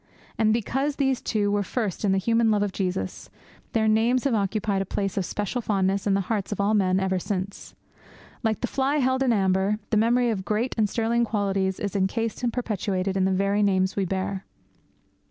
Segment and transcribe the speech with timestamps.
[0.35, 3.29] And because those two were first in the human love of Jesus,
[3.73, 6.99] their names have occupied a place of special fondness in the hearts of all men
[6.99, 7.75] ever since.
[8.41, 11.95] Like the fly held in the amber, the memory of great and sterling qualities is
[11.95, 14.43] encased and perpetuated in the very names we bear.